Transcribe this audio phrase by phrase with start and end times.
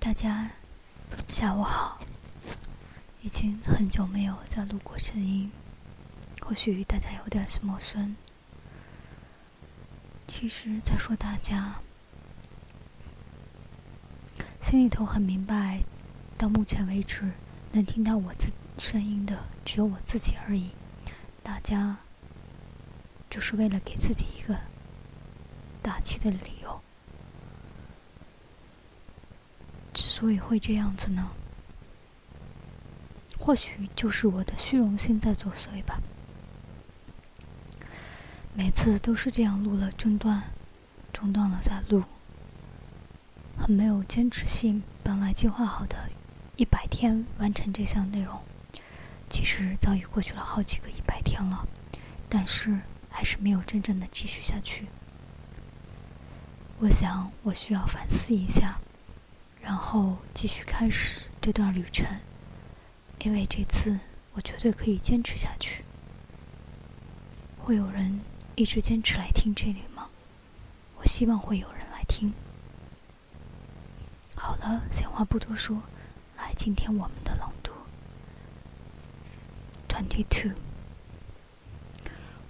[0.00, 0.50] 大家
[1.28, 2.00] 下午好，
[3.20, 5.52] 已经很久没有再录过声音，
[6.40, 8.16] 或许大家有点陌生。
[10.26, 11.82] 其实，在说大家，
[14.58, 15.82] 心里头很明白，
[16.38, 17.32] 到目前为止，
[17.72, 20.70] 能听到我自声音的只有我自己而已。
[21.42, 21.98] 大家，
[23.28, 24.58] 就是为了给自己一个
[25.82, 26.80] 打气的理由。
[30.20, 31.30] 所以会这样子呢，
[33.38, 35.98] 或许就是我的虚荣心在作祟吧。
[38.52, 40.42] 每次都是这样录了中断，
[41.10, 42.04] 中断了再录，
[43.56, 44.82] 很没有坚持性。
[45.02, 46.10] 本来计划好的
[46.56, 48.42] 一百天完成这项内容，
[49.30, 51.66] 其实早已过去了好几个一百天了，
[52.28, 54.88] 但是还是没有真正的继续下去。
[56.80, 58.78] 我想，我需要反思一下。
[59.60, 62.06] 然后继续开始这段旅程，
[63.20, 63.98] 因为这次
[64.32, 65.84] 我绝对可以坚持下去。
[67.58, 68.20] 会有人
[68.56, 70.08] 一直坚持来听这里吗？
[70.96, 72.32] 我希望会有人来听。
[74.34, 75.82] 好了，闲话不多说，
[76.36, 77.72] 来，今天我们的朗读。
[79.88, 80.52] Twenty two.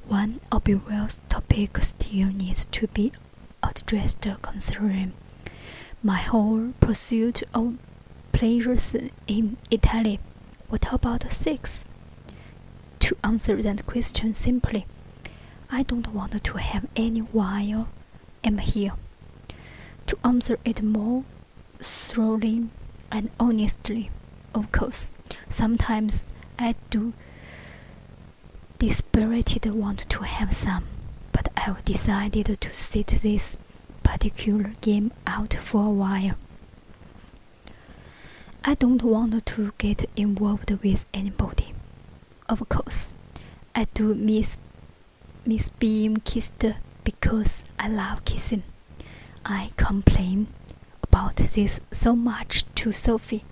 [0.09, 3.13] One obvious topic still needs to be
[3.61, 5.13] addressed concerning
[6.03, 7.77] my whole pursuit of
[8.33, 10.19] pleasures in Italy.
[10.69, 11.87] What about sex?
[13.01, 14.87] To answer that question simply,
[15.71, 17.89] I don't want to have any while
[18.45, 18.93] I'm here.
[20.07, 21.25] To answer it more
[21.81, 22.69] thoroughly
[23.13, 24.11] and honestly,
[24.55, 25.13] of course,
[25.47, 27.13] sometimes I do
[28.79, 30.85] desperately want to have some,
[31.33, 33.59] but I've decided to sit this
[34.11, 36.35] particular game out for a while.
[38.65, 41.69] I don't want to get involved with anybody.
[42.49, 43.15] Of course,
[43.73, 44.59] I do miss
[45.47, 46.65] miss being kissed
[47.05, 48.65] because I love kissing.
[49.45, 50.49] I complain
[51.05, 53.45] about this so much to Sofie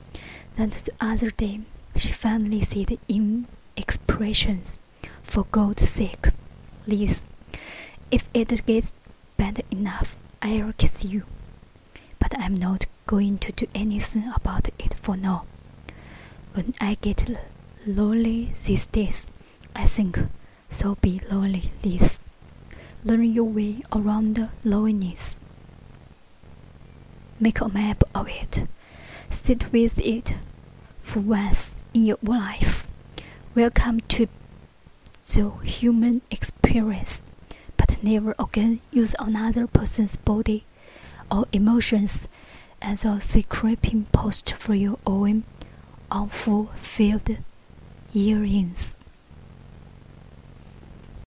[0.55, 1.61] that the other day
[1.95, 3.47] she finally said in
[3.77, 4.77] expressions,
[5.23, 6.27] For God's sake,
[6.87, 7.23] Liz,
[8.11, 8.93] if it gets
[9.37, 11.25] bad enough, I'll kiss you.
[12.19, 15.45] But I'm not going to do anything about it for now.
[16.55, 17.29] When I get
[17.87, 19.31] lonely these days,
[19.75, 20.19] I think
[20.69, 22.21] so be lonely, Liz.
[23.05, 25.41] Learn your way around loneliness.
[27.41, 28.65] Make a map of it.
[29.29, 30.35] Sit with it
[31.03, 32.87] for once in your life.
[33.55, 34.29] Welcome to
[35.27, 37.23] the human experience
[38.03, 40.65] never again use another person's body
[41.31, 42.29] or emotions
[42.81, 45.45] as a scraping post for your own
[46.11, 47.39] unfulfilled
[48.13, 48.97] yearnings.